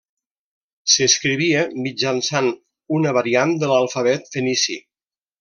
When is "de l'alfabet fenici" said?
3.65-4.81